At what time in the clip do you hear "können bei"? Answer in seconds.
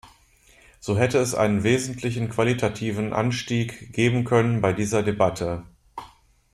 4.23-4.73